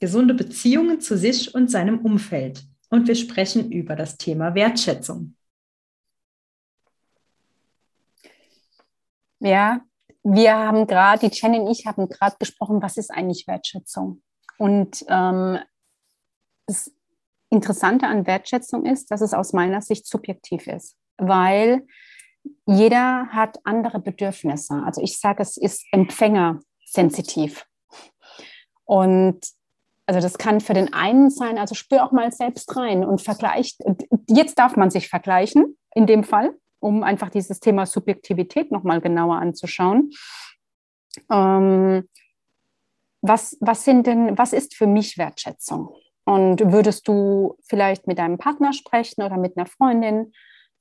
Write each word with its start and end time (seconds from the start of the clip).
Gesunde 0.00 0.34
Beziehungen 0.34 1.00
zu 1.00 1.16
sich 1.16 1.54
und 1.54 1.70
seinem 1.70 2.00
Umfeld. 2.00 2.64
Und 2.90 3.06
wir 3.08 3.14
sprechen 3.14 3.70
über 3.70 3.96
das 3.96 4.16
Thema 4.16 4.54
Wertschätzung. 4.54 5.34
Ja, 9.40 9.82
wir 10.22 10.56
haben 10.56 10.86
gerade, 10.86 11.28
die 11.28 11.34
Jenny 11.34 11.60
und 11.60 11.70
ich 11.70 11.86
haben 11.86 12.08
gerade 12.08 12.36
gesprochen, 12.38 12.82
was 12.82 12.96
ist 12.96 13.10
eigentlich 13.10 13.46
Wertschätzung? 13.46 14.22
Und 14.58 15.04
ähm, 15.08 15.58
das 16.66 16.92
Interessante 17.50 18.06
an 18.06 18.26
Wertschätzung 18.26 18.84
ist, 18.84 19.10
dass 19.10 19.20
es 19.20 19.32
aus 19.32 19.52
meiner 19.52 19.80
Sicht 19.80 20.06
subjektiv 20.06 20.66
ist, 20.66 20.96
weil 21.16 21.86
jeder 22.66 23.28
hat 23.28 23.58
andere 23.64 24.00
Bedürfnisse. 24.00 24.82
Also 24.84 25.00
ich 25.02 25.18
sage, 25.18 25.42
es 25.42 25.56
ist 25.56 25.86
empfängersensitiv. 25.92 27.64
Und 28.84 29.46
also 30.08 30.20
das 30.20 30.38
kann 30.38 30.60
für 30.60 30.72
den 30.72 30.94
einen 30.94 31.28
sein, 31.28 31.58
also 31.58 31.74
spür 31.74 32.02
auch 32.02 32.12
mal 32.12 32.32
selbst 32.32 32.74
rein 32.74 33.04
und 33.04 33.20
vergleicht. 33.20 33.82
Jetzt 34.26 34.58
darf 34.58 34.74
man 34.74 34.90
sich 34.90 35.10
vergleichen, 35.10 35.76
in 35.94 36.06
dem 36.06 36.24
Fall, 36.24 36.56
um 36.80 37.02
einfach 37.02 37.28
dieses 37.28 37.60
Thema 37.60 37.84
Subjektivität 37.84 38.72
nochmal 38.72 39.02
genauer 39.02 39.36
anzuschauen. 39.36 40.10
Ähm, 41.30 42.08
was, 43.20 43.58
was 43.60 43.84
sind 43.84 44.06
denn, 44.06 44.38
was 44.38 44.54
ist 44.54 44.74
für 44.74 44.86
mich 44.86 45.18
Wertschätzung? 45.18 45.90
Und 46.24 46.72
würdest 46.72 47.06
du 47.06 47.58
vielleicht 47.68 48.06
mit 48.06 48.18
deinem 48.18 48.38
Partner 48.38 48.72
sprechen 48.72 49.22
oder 49.22 49.36
mit 49.36 49.58
einer 49.58 49.66
Freundin, 49.66 50.32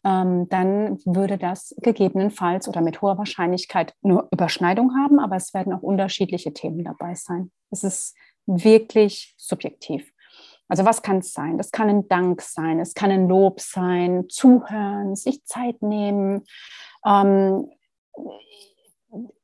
ähm, 0.05 0.47
dann 0.47 0.99
würde 1.03 1.37
das 1.37 1.75
gegebenenfalls 1.81 2.69
oder 2.69 2.79
mit 2.79 3.01
hoher 3.01 3.17
Wahrscheinlichkeit 3.17 3.93
nur 4.01 4.29
Überschneidung 4.31 4.95
haben, 4.95 5.19
aber 5.19 5.35
es 5.35 5.53
werden 5.53 5.73
auch 5.73 5.81
unterschiedliche 5.81 6.53
Themen 6.53 6.85
dabei 6.85 7.13
sein. 7.15 7.51
Es 7.71 7.83
ist 7.83 8.15
wirklich 8.47 9.35
subjektiv. 9.37 10.11
Also 10.69 10.83
was 10.83 11.01
kann 11.01 11.19
es 11.19 11.31
sein? 11.31 11.57
Das 11.57 11.71
kann 11.71 11.89
ein 11.89 12.07
Dank 12.07 12.41
sein, 12.41 12.79
es 12.79 12.93
kann 12.93 13.11
ein 13.11 13.27
Lob 13.27 13.61
sein, 13.61 14.27
zuhören, 14.29 15.15
sich 15.15 15.45
Zeit 15.45 15.81
nehmen. 15.81 16.43
Ähm, 17.05 17.69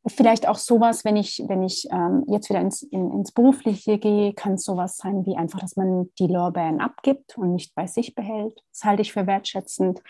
vielleicht 0.06 0.48
auch 0.48 0.58
sowas, 0.58 1.06
wenn 1.06 1.16
ich, 1.16 1.44
wenn 1.48 1.64
ich 1.64 1.88
ähm, 1.92 2.26
jetzt 2.28 2.50
wieder 2.50 2.60
ins, 2.60 2.84
in, 2.84 3.12
ins 3.12 3.32
Berufliche 3.32 3.98
gehe, 3.98 4.34
kann 4.34 4.54
es 4.54 4.66
sowas 4.66 4.98
sein 4.98 5.26
wie 5.26 5.38
einfach, 5.38 5.60
dass 5.60 5.78
man 5.78 6.10
die 6.20 6.28
Lorbeeren 6.28 6.82
abgibt 6.82 7.38
und 7.38 7.54
nicht 7.54 7.74
bei 7.74 7.88
sich 7.88 8.14
behält. 8.16 8.62
Das 8.72 8.84
halte 8.84 9.02
ich 9.02 9.14
für 9.14 9.26
wertschätzend. 9.26 10.02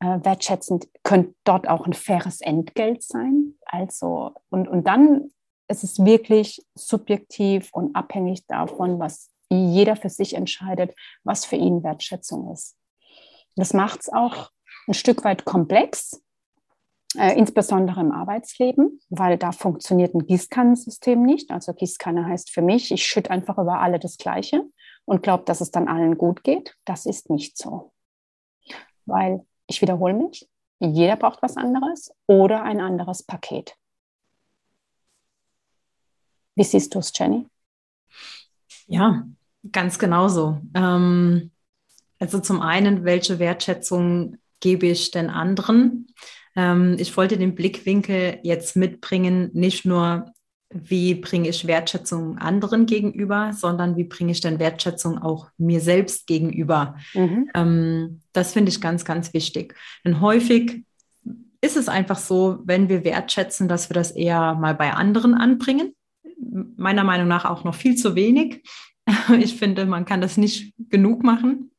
Äh, 0.00 0.18
wertschätzend 0.22 0.88
könnte 1.02 1.34
dort 1.44 1.68
auch 1.68 1.86
ein 1.86 1.94
faires 1.94 2.42
Entgelt 2.42 3.02
sein. 3.02 3.54
Also, 3.64 4.32
und, 4.50 4.68
und 4.68 4.86
dann 4.86 5.30
es 5.68 5.84
ist 5.84 6.04
wirklich 6.04 6.64
subjektiv 6.74 7.70
und 7.72 7.94
abhängig 7.94 8.46
davon, 8.46 8.98
was 8.98 9.30
jeder 9.50 9.96
für 9.96 10.10
sich 10.10 10.34
entscheidet, 10.34 10.94
was 11.22 11.44
für 11.44 11.56
ihn 11.56 11.82
Wertschätzung 11.82 12.52
ist. 12.52 12.76
Das 13.56 13.72
macht 13.72 14.00
es 14.00 14.12
auch 14.12 14.50
ein 14.86 14.94
Stück 14.94 15.24
weit 15.24 15.44
komplex, 15.44 16.22
äh, 17.16 17.38
insbesondere 17.38 18.00
im 18.00 18.12
Arbeitsleben, 18.12 19.00
weil 19.08 19.38
da 19.38 19.52
funktioniert 19.52 20.14
ein 20.14 20.26
Gießkannensystem 20.26 21.22
nicht. 21.22 21.50
Also 21.50 21.72
Gießkanne 21.72 22.26
heißt 22.26 22.50
für 22.50 22.62
mich, 22.62 22.90
ich 22.90 23.06
schütte 23.06 23.30
einfach 23.30 23.58
über 23.58 23.80
alle 23.80 23.98
das 23.98 24.18
Gleiche 24.18 24.64
und 25.04 25.22
glaube, 25.22 25.44
dass 25.44 25.60
es 25.60 25.70
dann 25.70 25.88
allen 25.88 26.18
gut 26.18 26.42
geht. 26.42 26.76
Das 26.84 27.06
ist 27.06 27.30
nicht 27.30 27.56
so. 27.56 27.92
Weil, 29.06 29.46
ich 29.66 29.80
wiederhole 29.80 30.14
mich, 30.14 30.48
jeder 30.80 31.16
braucht 31.16 31.42
was 31.42 31.56
anderes 31.56 32.12
oder 32.26 32.62
ein 32.62 32.80
anderes 32.80 33.22
Paket. 33.22 33.76
Wie 36.56 36.64
siehst 36.64 36.94
du 36.94 37.00
es, 37.00 37.12
Jenny? 37.14 37.46
Ja, 38.86 39.26
ganz 39.72 39.98
genauso. 39.98 40.60
Ähm, 40.74 41.50
also 42.18 42.38
zum 42.40 42.60
einen, 42.60 43.04
welche 43.04 43.38
Wertschätzung 43.38 44.38
gebe 44.60 44.86
ich 44.86 45.10
den 45.10 45.30
anderen? 45.30 46.08
Ähm, 46.56 46.96
ich 46.98 47.16
wollte 47.16 47.36
den 47.36 47.54
Blickwinkel 47.54 48.38
jetzt 48.42 48.76
mitbringen, 48.76 49.50
nicht 49.52 49.84
nur, 49.84 50.32
wie 50.70 51.14
bringe 51.14 51.48
ich 51.48 51.66
Wertschätzung 51.66 52.38
anderen 52.38 52.86
gegenüber, 52.86 53.52
sondern 53.52 53.96
wie 53.96 54.04
bringe 54.04 54.32
ich 54.32 54.40
denn 54.40 54.58
Wertschätzung 54.58 55.18
auch 55.18 55.48
mir 55.58 55.80
selbst 55.80 56.26
gegenüber. 56.26 56.96
Mhm. 57.14 57.50
Ähm, 57.54 58.20
das 58.32 58.52
finde 58.52 58.70
ich 58.70 58.80
ganz, 58.80 59.04
ganz 59.04 59.32
wichtig. 59.34 59.74
Denn 60.04 60.20
häufig 60.20 60.84
ist 61.60 61.76
es 61.76 61.88
einfach 61.88 62.18
so, 62.18 62.58
wenn 62.64 62.88
wir 62.88 63.04
wertschätzen, 63.04 63.68
dass 63.68 63.88
wir 63.88 63.94
das 63.94 64.10
eher 64.10 64.54
mal 64.54 64.74
bei 64.74 64.92
anderen 64.92 65.34
anbringen 65.34 65.94
meiner 66.76 67.04
Meinung 67.04 67.28
nach 67.28 67.44
auch 67.44 67.64
noch 67.64 67.74
viel 67.74 67.96
zu 67.96 68.14
wenig. 68.14 68.62
Ich 69.38 69.56
finde, 69.56 69.84
man 69.84 70.06
kann 70.06 70.22
das 70.22 70.38
nicht 70.38 70.72
genug 70.88 71.22
machen. 71.22 71.70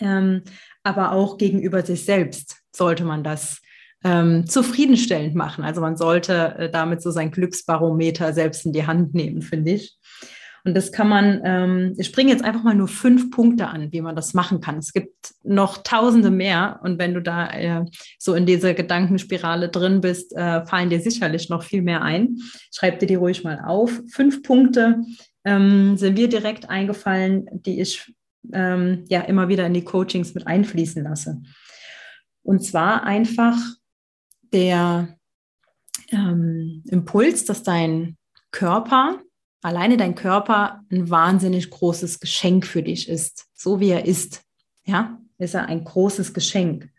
Ähm, 0.00 0.42
aber 0.82 1.12
auch 1.12 1.38
gegenüber 1.38 1.82
sich 1.82 2.04
selbst 2.04 2.56
sollte 2.74 3.04
man 3.04 3.22
das 3.22 3.60
ähm, 4.02 4.46
zufriedenstellend 4.46 5.34
machen. 5.34 5.62
Also 5.64 5.80
man 5.80 5.96
sollte 5.96 6.54
äh, 6.58 6.70
damit 6.70 7.02
so 7.02 7.10
sein 7.10 7.30
Glücksbarometer 7.30 8.32
selbst 8.32 8.64
in 8.66 8.72
die 8.72 8.86
Hand 8.86 9.14
nehmen, 9.14 9.42
finde 9.42 9.72
ich. 9.72 9.98
Und 10.64 10.76
das 10.76 10.92
kann 10.92 11.08
man, 11.08 11.40
ähm, 11.44 11.94
ich 11.96 12.12
bringe 12.12 12.30
jetzt 12.30 12.44
einfach 12.44 12.62
mal 12.62 12.74
nur 12.74 12.88
fünf 12.88 13.30
Punkte 13.30 13.68
an, 13.68 13.92
wie 13.92 14.00
man 14.00 14.16
das 14.16 14.34
machen 14.34 14.60
kann. 14.60 14.78
Es 14.78 14.92
gibt 14.92 15.34
noch 15.42 15.78
tausende 15.78 16.30
mehr. 16.30 16.80
Und 16.82 16.98
wenn 16.98 17.14
du 17.14 17.22
da 17.22 17.50
äh, 17.50 17.84
so 18.18 18.34
in 18.34 18.46
dieser 18.46 18.74
Gedankenspirale 18.74 19.68
drin 19.68 20.00
bist, 20.00 20.34
äh, 20.34 20.64
fallen 20.66 20.90
dir 20.90 21.00
sicherlich 21.00 21.48
noch 21.48 21.62
viel 21.62 21.82
mehr 21.82 22.02
ein. 22.02 22.36
Schreib 22.74 22.98
dir 22.98 23.06
die 23.06 23.14
ruhig 23.14 23.42
mal 23.44 23.60
auf. 23.64 24.00
Fünf 24.12 24.42
Punkte 24.42 25.02
ähm, 25.44 25.96
sind 25.96 26.18
mir 26.18 26.28
direkt 26.28 26.68
eingefallen, 26.68 27.46
die 27.52 27.80
ich 27.80 28.12
ähm, 28.52 29.04
ja 29.08 29.22
immer 29.22 29.48
wieder 29.48 29.66
in 29.66 29.74
die 29.74 29.84
Coachings 29.84 30.34
mit 30.34 30.46
einfließen 30.46 31.02
lasse. 31.02 31.40
Und 32.42 32.64
zwar 32.64 33.04
einfach 33.04 33.56
der 34.52 35.16
ähm, 36.10 36.82
Impuls, 36.88 37.44
dass 37.44 37.62
dein 37.62 38.16
Körper 38.50 39.20
alleine 39.62 39.96
dein 39.96 40.14
Körper 40.14 40.82
ein 40.90 41.10
wahnsinnig 41.10 41.70
großes 41.70 42.20
Geschenk 42.20 42.66
für 42.66 42.82
dich 42.82 43.08
ist. 43.08 43.46
So 43.54 43.80
wie 43.80 43.90
er 43.90 44.06
ist, 44.06 44.42
ja, 44.84 45.18
ist 45.38 45.54
er 45.54 45.66
ein 45.66 45.84
großes 45.84 46.34
Geschenk. 46.34 46.90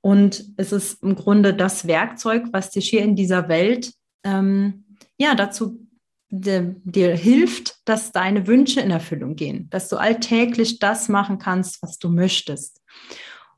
Und 0.00 0.44
es 0.56 0.72
ist 0.72 1.02
im 1.02 1.14
Grunde 1.14 1.54
das 1.54 1.86
Werkzeug, 1.86 2.46
was 2.52 2.70
dich 2.70 2.88
hier 2.88 3.02
in 3.02 3.14
dieser 3.14 3.48
Welt 3.48 3.92
ähm, 4.24 4.84
ja 5.16 5.34
dazu 5.34 5.86
dir, 6.28 6.74
dir 6.82 7.14
hilft, 7.14 7.76
dass 7.84 8.10
deine 8.10 8.46
Wünsche 8.46 8.80
in 8.80 8.90
Erfüllung 8.90 9.36
gehen, 9.36 9.68
dass 9.70 9.88
du 9.88 9.96
alltäglich 9.96 10.78
das 10.78 11.08
machen 11.08 11.38
kannst, 11.38 11.82
was 11.82 11.98
du 11.98 12.08
möchtest. 12.08 12.80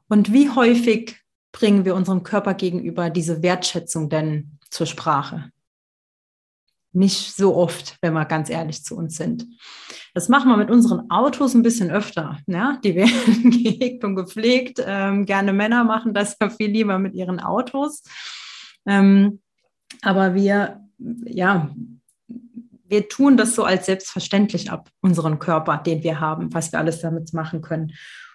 Und 0.08 0.32
wie 0.32 0.50
häufig 0.50 1.16
bringen 1.52 1.84
wir 1.84 1.94
unserem 1.94 2.24
Körper 2.24 2.54
gegenüber 2.54 3.10
diese 3.10 3.42
Wertschätzung 3.42 4.10
denn 4.10 4.58
zur 4.70 4.86
Sprache? 4.86 5.50
Nicht 6.94 7.34
so 7.34 7.56
oft, 7.56 7.96
wenn 8.00 8.12
wir 8.12 8.24
ganz 8.24 8.50
ehrlich 8.50 8.84
zu 8.84 8.96
uns 8.96 9.16
sind. 9.16 9.46
Das 10.14 10.28
machen 10.28 10.48
wir 10.48 10.56
mit 10.56 10.70
unseren 10.70 11.10
Autos 11.10 11.54
ein 11.54 11.62
bisschen 11.62 11.90
öfter. 11.90 12.38
Ja? 12.46 12.78
Die 12.84 12.94
werden 12.94 13.50
gehegt 13.62 14.04
und 14.04 14.16
gepflegt. 14.16 14.82
Ähm, 14.84 15.26
gerne 15.26 15.52
Männer 15.52 15.84
machen 15.84 16.14
das 16.14 16.36
ja 16.40 16.50
viel 16.50 16.70
lieber 16.70 16.98
mit 16.98 17.14
ihren 17.14 17.40
Autos. 17.40 18.02
Ähm, 18.86 19.40
aber 20.02 20.34
wir, 20.34 20.80
ja, 20.98 21.74
wir 22.86 23.08
tun 23.08 23.36
das 23.36 23.54
so 23.54 23.64
als 23.64 23.86
selbstverständlich 23.86 24.70
ab, 24.70 24.90
unseren 25.00 25.38
Körper, 25.38 25.78
den 25.78 26.02
wir 26.02 26.20
haben, 26.20 26.52
was 26.54 26.70
wir 26.72 26.78
alles 26.78 27.00
damit 27.00 27.32
machen 27.32 27.60
können. 27.60 27.92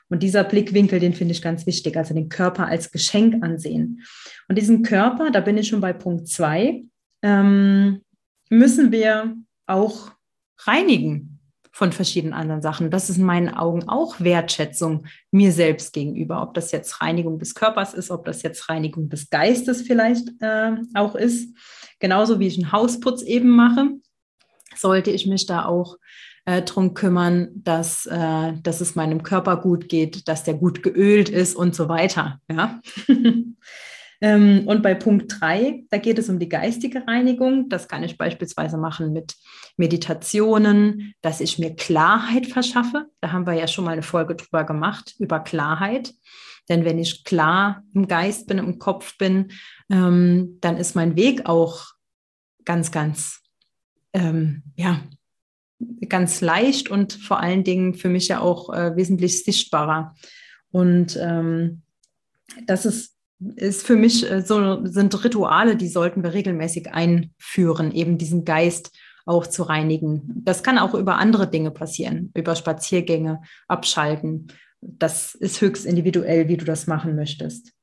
Und 0.09 0.23
dieser 0.23 0.43
Blickwinkel, 0.43 0.99
den 0.99 1.13
finde 1.13 1.33
ich 1.33 1.41
ganz 1.41 1.65
wichtig, 1.65 1.95
also 1.95 2.13
den 2.13 2.29
Körper 2.29 2.65
als 2.65 2.91
Geschenk 2.91 3.43
ansehen. 3.43 4.03
Und 4.47 4.57
diesen 4.57 4.81
Körper, 4.81 5.29
da 5.29 5.39
bin 5.39 5.57
ich 5.57 5.67
schon 5.67 5.81
bei 5.81 5.93
Punkt 5.93 6.27
zwei, 6.27 6.83
ähm, 7.21 8.01
müssen 8.49 8.91
wir 8.91 9.35
auch 9.67 10.11
reinigen 10.59 11.39
von 11.71 11.91
verschiedenen 11.93 12.33
anderen 12.33 12.61
Sachen. 12.61 12.91
Das 12.91 13.09
ist 13.09 13.17
in 13.17 13.23
meinen 13.23 13.49
Augen 13.49 13.87
auch 13.87 14.19
Wertschätzung 14.19 15.05
mir 15.31 15.51
selbst 15.51 15.93
gegenüber. 15.93 16.41
Ob 16.41 16.53
das 16.53 16.71
jetzt 16.71 17.01
Reinigung 17.01 17.39
des 17.39 17.55
Körpers 17.55 17.93
ist, 17.93 18.11
ob 18.11 18.25
das 18.25 18.41
jetzt 18.41 18.67
Reinigung 18.69 19.07
des 19.07 19.29
Geistes 19.29 19.83
vielleicht 19.83 20.29
äh, 20.41 20.71
auch 20.95 21.15
ist. 21.15 21.55
Genauso 21.99 22.39
wie 22.39 22.47
ich 22.47 22.57
einen 22.57 22.71
Hausputz 22.71 23.21
eben 23.21 23.49
mache, 23.49 23.91
sollte 24.75 25.11
ich 25.11 25.25
mich 25.25 25.45
da 25.45 25.65
auch 25.65 25.97
äh, 26.45 26.61
darum 26.61 26.93
kümmern, 26.93 27.49
dass, 27.53 28.05
äh, 28.07 28.53
dass 28.61 28.81
es 28.81 28.95
meinem 28.95 29.23
Körper 29.23 29.57
gut 29.57 29.87
geht, 29.87 30.27
dass 30.27 30.43
der 30.43 30.55
gut 30.55 30.83
geölt 30.83 31.29
ist 31.29 31.55
und 31.55 31.75
so 31.75 31.87
weiter. 31.87 32.41
Ja? 32.51 32.81
ähm, 34.21 34.63
und 34.67 34.83
bei 34.83 34.95
Punkt 34.95 35.39
3, 35.39 35.85
da 35.89 35.97
geht 35.97 36.19
es 36.19 36.29
um 36.29 36.39
die 36.39 36.49
geistige 36.49 37.07
Reinigung. 37.07 37.69
Das 37.69 37.87
kann 37.87 38.03
ich 38.03 38.17
beispielsweise 38.17 38.77
machen 38.77 39.13
mit 39.13 39.35
Meditationen, 39.77 41.13
dass 41.21 41.39
ich 41.39 41.57
mir 41.57 41.75
Klarheit 41.75 42.47
verschaffe. 42.47 43.05
Da 43.21 43.31
haben 43.31 43.47
wir 43.47 43.53
ja 43.53 43.67
schon 43.67 43.85
mal 43.85 43.91
eine 43.91 44.03
Folge 44.03 44.35
drüber 44.35 44.65
gemacht, 44.65 45.15
über 45.19 45.39
Klarheit. 45.39 46.13
Denn 46.67 46.85
wenn 46.85 46.99
ich 46.99 47.23
klar 47.23 47.83
im 47.93 48.07
Geist 48.07 48.47
bin, 48.47 48.57
im 48.57 48.77
Kopf 48.77 49.17
bin, 49.17 49.51
ähm, 49.89 50.57
dann 50.61 50.77
ist 50.77 50.95
mein 50.95 51.15
Weg 51.15 51.45
auch 51.45 51.85
ganz, 52.65 52.91
ganz, 52.91 53.41
ähm, 54.13 54.63
ja, 54.75 55.01
ganz 56.09 56.41
leicht 56.41 56.89
und 56.89 57.13
vor 57.13 57.39
allen 57.39 57.63
Dingen 57.63 57.93
für 57.93 58.09
mich 58.09 58.27
ja 58.27 58.41
auch 58.41 58.71
äh, 58.73 58.95
wesentlich 58.97 59.43
sichtbarer. 59.45 60.13
Und 60.71 61.17
ähm, 61.19 61.83
das 62.67 62.85
ist, 62.85 63.15
ist 63.55 63.85
für 63.85 63.95
mich 63.95 64.29
äh, 64.29 64.41
so, 64.41 64.85
sind 64.85 65.23
Rituale, 65.23 65.75
die 65.75 65.87
sollten 65.87 66.23
wir 66.23 66.33
regelmäßig 66.33 66.91
einführen, 66.91 67.91
eben 67.91 68.17
diesen 68.17 68.45
Geist 68.45 68.91
auch 69.25 69.47
zu 69.47 69.63
reinigen. 69.63 70.23
Das 70.43 70.63
kann 70.63 70.77
auch 70.77 70.93
über 70.93 71.17
andere 71.17 71.49
Dinge 71.49 71.71
passieren, 71.71 72.31
über 72.35 72.55
Spaziergänge, 72.55 73.41
abschalten. 73.67 74.47
Das 74.81 75.35
ist 75.35 75.61
höchst 75.61 75.85
individuell, 75.85 76.47
wie 76.47 76.57
du 76.57 76.65
das 76.65 76.87
machen 76.87 77.15
möchtest. 77.15 77.73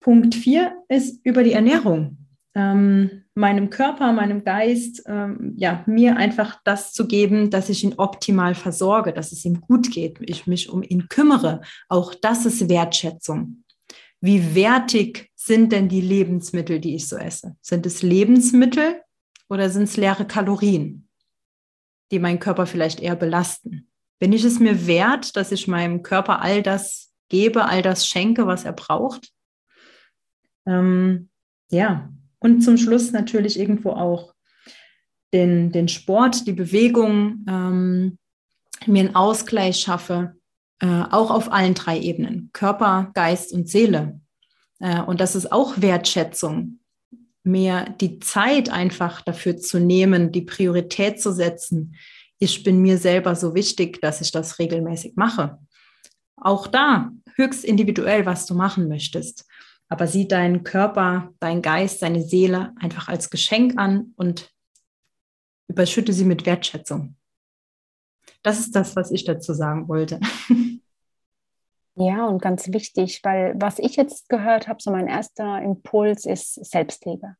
Punkt 0.00 0.34
vier 0.34 0.72
ist 0.88 1.24
über 1.24 1.42
die 1.44 1.52
Ernährung 1.52 2.22
ähm, 2.54 3.24
meinem 3.34 3.70
Körper, 3.70 4.12
meinem 4.12 4.44
Geist, 4.44 5.02
ähm, 5.06 5.54
ja, 5.56 5.82
mir 5.86 6.16
einfach 6.16 6.58
das 6.64 6.92
zu 6.92 7.06
geben, 7.06 7.50
dass 7.50 7.68
ich 7.68 7.82
ihn 7.82 7.94
optimal 7.96 8.54
versorge, 8.54 9.12
dass 9.12 9.32
es 9.32 9.44
ihm 9.44 9.60
gut 9.60 9.90
geht, 9.90 10.18
ich 10.20 10.46
mich 10.46 10.68
um 10.68 10.82
ihn 10.82 11.08
kümmere. 11.08 11.62
Auch 11.88 12.14
das 12.14 12.44
ist 12.44 12.68
Wertschätzung. 12.68 13.64
Wie 14.22 14.54
wertig 14.54 15.32
sind 15.34 15.72
denn 15.72 15.88
die 15.88 16.00
Lebensmittel, 16.00 16.78
die 16.78 16.94
ich 16.94 17.08
so 17.08 17.16
esse? 17.16 17.56
Sind 17.60 17.84
es 17.86 18.02
Lebensmittel 18.02 19.02
oder 19.48 19.68
sind 19.68 19.82
es 19.82 19.96
leere 19.96 20.24
Kalorien, 20.24 21.08
die 22.12 22.20
meinen 22.20 22.38
Körper 22.38 22.66
vielleicht 22.66 23.00
eher 23.00 23.16
belasten? 23.16 23.90
Bin 24.20 24.32
ich 24.32 24.44
es 24.44 24.60
mir 24.60 24.86
wert, 24.86 25.36
dass 25.36 25.50
ich 25.50 25.66
meinem 25.66 26.04
Körper 26.04 26.40
all 26.40 26.62
das 26.62 27.12
gebe, 27.30 27.64
all 27.64 27.82
das 27.82 28.06
schenke, 28.06 28.46
was 28.46 28.64
er 28.64 28.74
braucht? 28.74 29.32
Ähm, 30.66 31.28
ja, 31.72 32.12
und 32.38 32.60
zum 32.60 32.76
Schluss 32.76 33.10
natürlich 33.10 33.58
irgendwo 33.58 33.90
auch 33.90 34.34
den, 35.32 35.72
den 35.72 35.88
Sport, 35.88 36.46
die 36.46 36.52
Bewegung, 36.52 37.44
ähm, 37.48 38.18
mir 38.86 39.00
einen 39.00 39.16
Ausgleich 39.16 39.80
schaffe, 39.80 40.36
äh, 40.82 41.04
auch 41.10 41.30
auf 41.30 41.50
allen 41.50 41.72
drei 41.72 41.98
Ebenen, 41.98 42.50
Körper, 42.52 43.10
Geist 43.14 43.52
und 43.52 43.68
Seele. 43.68 44.20
Äh, 44.80 45.00
und 45.00 45.20
das 45.20 45.34
ist 45.34 45.50
auch 45.50 45.80
Wertschätzung, 45.80 46.80
mir 47.42 47.94
die 48.00 48.18
Zeit 48.18 48.68
einfach 48.68 49.22
dafür 49.22 49.56
zu 49.56 49.80
nehmen, 49.80 50.30
die 50.32 50.42
Priorität 50.42 51.20
zu 51.20 51.32
setzen. 51.32 51.96
Ich 52.38 52.62
bin 52.62 52.82
mir 52.82 52.98
selber 52.98 53.34
so 53.34 53.54
wichtig, 53.54 54.00
dass 54.00 54.20
ich 54.20 54.30
das 54.30 54.58
regelmäßig 54.58 55.14
mache. 55.16 55.58
Auch 56.36 56.66
da 56.66 57.10
höchst 57.36 57.64
individuell, 57.64 58.26
was 58.26 58.46
du 58.46 58.54
machen 58.54 58.88
möchtest 58.88 59.46
aber 59.92 60.06
sieh 60.06 60.26
deinen 60.26 60.64
Körper, 60.64 61.34
deinen 61.38 61.60
Geist, 61.60 62.00
deine 62.00 62.22
Seele 62.22 62.72
einfach 62.80 63.08
als 63.08 63.28
Geschenk 63.28 63.78
an 63.78 64.14
und 64.16 64.50
überschütte 65.68 66.14
sie 66.14 66.24
mit 66.24 66.46
Wertschätzung. 66.46 67.14
Das 68.42 68.58
ist 68.58 68.74
das, 68.74 68.96
was 68.96 69.10
ich 69.10 69.24
dazu 69.24 69.54
sagen 69.54 69.88
wollte. 69.88 70.20
Ja, 71.94 72.26
und 72.26 72.40
ganz 72.40 72.72
wichtig, 72.72 73.20
weil 73.22 73.54
was 73.56 73.78
ich 73.78 73.96
jetzt 73.96 74.30
gehört 74.30 74.66
habe, 74.66 74.80
so 74.80 74.90
mein 74.90 75.08
erster 75.08 75.60
Impuls 75.60 76.24
ist 76.24 76.54
Selbstliebe. 76.54 77.36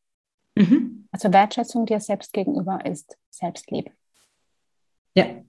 Mhm. 0.55 1.09
Also 1.11 1.33
Wertschätzung 1.33 1.87
dir 1.87 2.01
selbst 2.01 2.33
gegenüber 2.33 2.85
ist 2.85 3.17
Selbstliebe. 3.31 3.91
Ja. 5.15 5.43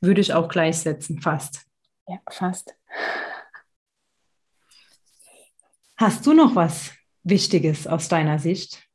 Würde 0.00 0.20
ich 0.20 0.34
auch 0.34 0.48
gleichsetzen, 0.48 1.22
fast. 1.22 1.66
Ja, 2.06 2.18
fast. 2.30 2.76
Hast 5.96 6.26
du 6.26 6.34
noch 6.34 6.54
was 6.54 6.92
Wichtiges 7.22 7.86
aus 7.86 8.08
deiner 8.08 8.38
Sicht? 8.38 8.86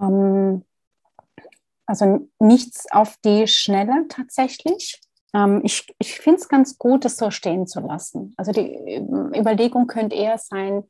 Ähm, 0.00 0.64
also 1.86 2.28
nichts 2.38 2.86
auf 2.90 3.16
die 3.24 3.46
Schnelle 3.46 4.06
tatsächlich. 4.08 5.00
Ähm, 5.34 5.60
ich 5.64 5.86
ich 5.98 6.18
finde 6.18 6.40
es 6.40 6.48
ganz 6.48 6.78
gut, 6.78 7.04
das 7.04 7.16
so 7.16 7.30
stehen 7.30 7.66
zu 7.66 7.80
lassen. 7.80 8.34
Also 8.36 8.52
die 8.52 8.98
Überlegung 9.36 9.86
könnte 9.86 10.16
eher 10.16 10.38
sein, 10.38 10.84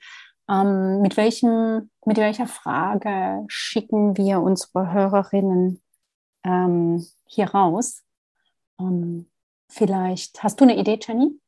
ähm, 0.49 1.03
mit, 1.03 1.17
welchem, 1.17 1.91
mit 2.05 2.19
welcher 2.19 2.47
Frage 2.47 3.45
schicken 3.49 4.17
wir 4.17 4.41
unsere 4.41 4.93
Hörerinnen 4.93 5.83
ähm, 6.45 7.05
hier 7.27 7.49
raus? 7.51 8.03
Ähm, 8.79 9.29
vielleicht 9.69 10.43
hast 10.43 10.61
du 10.61 10.65
eine 10.65 10.77
Idee, 10.77 10.99
Jenny? 11.03 11.41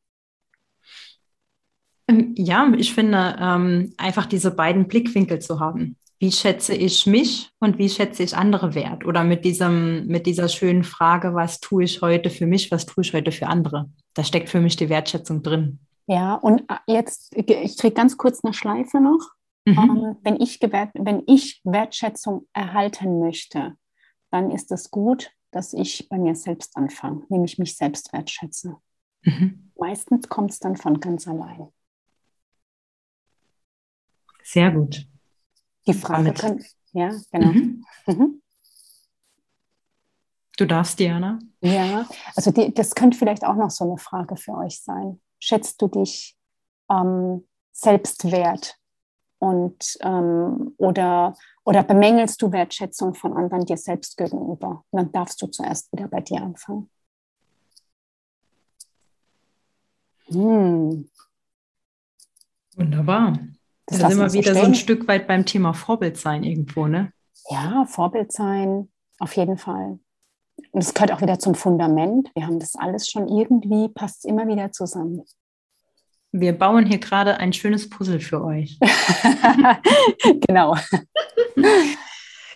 Ähm, 2.09 2.35
ja, 2.37 2.73
ich 2.77 2.93
finde 2.93 3.37
ähm, 3.39 3.95
einfach 3.99 4.27
diese 4.27 4.51
beiden 4.51 4.89
Blickwinkel 4.89 5.39
zu 5.41 5.61
haben. 5.61 5.97
Wie 6.21 6.33
schätze 6.33 6.75
ich 6.75 7.07
mich 7.07 7.51
und 7.61 7.79
wie 7.79 7.89
schätze 7.89 8.25
ich 8.25 8.37
andere 8.37 8.75
wert? 8.75 9.07
Oder 9.07 9.23
mit 9.23 9.45
diesem, 9.45 10.07
mit 10.07 10.27
dieser 10.27 10.49
schönen 10.49 10.83
Frage, 10.83 11.35
was 11.35 11.61
tue 11.61 11.85
ich 11.85 12.03
heute 12.03 12.29
für 12.29 12.47
mich, 12.47 12.73
was 12.73 12.87
tue 12.87 13.05
ich 13.05 13.15
heute 13.15 13.31
für 13.31 13.47
andere? 13.47 13.89
Da 14.15 14.25
steckt 14.25 14.49
für 14.49 14.61
mich 14.61 14.75
die 14.75 14.89
Wertschätzung 14.89 15.43
drin. 15.43 15.79
Ja, 16.07 16.35
und 16.35 16.63
äh, 16.69 16.93
jetzt, 16.93 17.37
ich 17.37 17.77
kriege 17.77 17.95
ganz 17.95 18.17
kurz 18.17 18.43
eine 18.43 18.53
Schleife 18.53 19.01
noch. 19.01 19.21
Mhm. 19.65 19.79
Ähm, 19.79 20.17
wenn, 20.23 20.41
ich 20.41 20.61
wenn 20.61 21.23
ich 21.27 21.61
Wertschätzung 21.63 22.49
erhalten 22.53 23.21
möchte, 23.21 23.77
dann 24.31 24.51
ist 24.51 24.73
es 24.73 24.91
gut, 24.91 25.31
dass 25.51 25.73
ich 25.73 26.09
bei 26.09 26.19
mir 26.19 26.35
selbst 26.35 26.77
anfange, 26.77 27.25
nämlich 27.29 27.59
mich 27.59 27.77
selbst 27.77 28.13
wertschätze. 28.13 28.77
Mhm. 29.23 29.71
Meistens 29.79 30.29
kommt 30.29 30.51
es 30.51 30.59
dann 30.59 30.77
von 30.77 30.99
ganz 31.01 31.29
allein. 31.29 31.69
Sehr 34.43 34.73
gut. 34.73 35.07
Die 35.89 35.95
Frage 35.95 36.33
kann, 36.33 36.63
ja, 36.93 37.11
genau. 37.33 37.53
Mhm. 37.53 37.85
Mhm. 38.07 38.43
Du 40.59 40.67
darfst, 40.67 40.99
Diana. 40.99 41.39
Ja, 41.61 42.07
also 42.37 42.51
die, 42.51 42.75
das 42.75 42.95
könnte 42.95 43.17
vielleicht 43.17 43.45
auch 43.45 43.55
noch 43.55 43.71
so 43.71 43.85
eine 43.85 43.97
Frage 43.97 44.37
für 44.37 44.55
euch 44.55 44.81
sein. 44.81 45.21
Schätzt 45.39 45.81
du 45.81 45.89
dich 45.89 46.37
ähm, 46.91 47.47
selbst 47.73 48.31
wert? 48.31 48.77
Und, 49.41 49.97
ähm, 50.01 50.75
oder, 50.79 51.35
oder 51.65 51.85
bemängelst 51.85 52.43
du 52.43 52.51
Wertschätzung 52.51 53.15
von 53.15 53.37
anderen 53.37 53.65
dir 53.65 53.77
selbst 53.77 54.17
gegenüber? 54.17 54.85
dann 54.91 55.13
darfst 55.13 55.41
du 55.41 55.47
zuerst 55.47 55.93
wieder 55.93 56.09
bei 56.09 56.21
dir 56.21 56.43
anfangen. 56.43 56.91
Hm. 60.27 61.09
Wunderbar. 62.75 63.48
Das 63.89 64.01
da 64.01 64.11
sind 64.11 64.19
wir 64.19 64.33
wieder 64.35 64.55
so 64.55 64.63
ein 64.63 64.75
Stück 64.75 65.09
weit 65.09 65.27
beim 65.27 65.47
Thema 65.47 65.73
Vorbild 65.73 66.19
sein 66.19 66.45
irgendwo, 66.45 66.87
ne? 66.87 67.11
Ja, 67.51 67.87
Vorbild 67.87 68.33
sein, 68.33 68.89
auf 69.19 69.35
jeden 69.35 69.57
Fall. 69.57 69.99
Und 70.73 70.83
es 70.83 70.93
gehört 70.93 71.13
auch 71.13 71.23
wieder 71.23 71.39
zum 71.39 71.55
Fundament. 71.55 72.31
Wir 72.35 72.47
haben 72.47 72.59
das 72.59 72.75
alles 72.75 73.09
schon 73.09 73.29
irgendwie, 73.29 73.89
passt 73.89 74.19
es 74.19 74.25
immer 74.25 74.47
wieder 74.47 74.73
zusammen. 74.73 75.23
Wir 76.33 76.53
bauen 76.53 76.85
hier 76.85 76.99
gerade 76.99 77.39
ein 77.39 77.55
schönes 77.55 77.89
Puzzle 77.89 78.21
für 78.21 78.45
euch. 78.45 78.79
genau. 80.47 80.77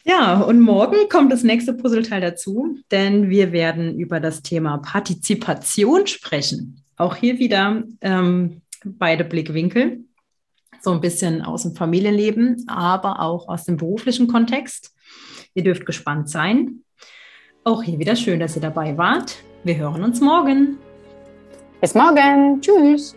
Ja, 0.04 0.42
und 0.42 0.60
morgen 0.60 1.08
kommt 1.08 1.32
das 1.32 1.42
nächste 1.42 1.72
Puzzleteil 1.72 2.20
dazu, 2.20 2.76
denn 2.90 3.30
wir 3.30 3.52
werden 3.52 3.98
über 3.98 4.20
das 4.20 4.42
Thema 4.42 4.78
Partizipation 4.78 6.06
sprechen. 6.06 6.84
Auch 6.96 7.16
hier 7.16 7.38
wieder 7.38 7.84
ähm, 8.02 8.60
beide 8.84 9.24
Blickwinkel 9.24 10.04
so 10.82 10.90
ein 10.90 11.00
bisschen 11.00 11.42
aus 11.42 11.62
dem 11.62 11.74
Familienleben, 11.74 12.64
aber 12.66 13.20
auch 13.20 13.48
aus 13.48 13.64
dem 13.64 13.76
beruflichen 13.76 14.26
Kontext. 14.26 14.92
Ihr 15.54 15.62
dürft 15.62 15.86
gespannt 15.86 16.28
sein. 16.28 16.82
Auch 17.64 17.82
hier 17.82 17.98
wieder 17.98 18.16
schön, 18.16 18.40
dass 18.40 18.56
ihr 18.56 18.62
dabei 18.62 18.98
wart. 18.98 19.36
Wir 19.62 19.76
hören 19.76 20.02
uns 20.02 20.20
morgen. 20.20 20.78
Bis 21.80 21.94
morgen. 21.94 22.60
Tschüss. 22.60 23.16